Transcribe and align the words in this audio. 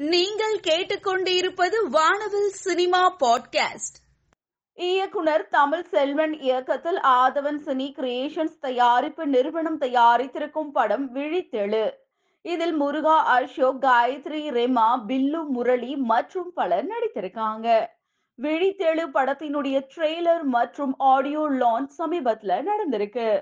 நீங்கள் 0.00 0.60
கேட்டுக்கொண்டிருப்பது 0.60 1.88
வானவில் 1.90 2.48
சினிமா 2.48 3.16
பாட்காஸ்ட். 3.16 3.96
இயக்குனர் 4.74 5.48
தமிழ் 5.48 5.82
செல்வன் 5.82 6.38
இயக்கத்தில் 6.38 7.00
ஆதவன் 7.00 7.60
சினி 7.64 7.92
கிரியேஷன்ஸ் 7.92 8.58
தயாரிப்பு 8.60 9.26
நிறுவனம் 9.26 9.80
தயாரித்திருக்கும் 9.80 10.70
படம் 10.72 11.14
விழித்தெழு. 11.14 11.90
இதில் 12.42 12.72
முருகா 12.72 13.24
அசோக் 13.24 13.82
காயத்ரி 13.82 14.48
ரெமா 14.48 15.00
பில்லு 15.06 15.46
முரளி 15.46 15.96
மற்றும் 15.96 16.52
பலர் 16.52 16.86
நடித்திருக்காங்க. 16.86 17.86
விழித்தெழு 18.42 19.08
படத்தினுடைய 19.14 19.86
ட்ரெய்லர் 19.96 20.42
மற்றும் 20.42 20.94
ஆடியோ 20.98 21.50
லான்ச் 21.50 21.90
சமீபத்துல 21.98 22.64
நடந்திருக்கு. 22.64 23.40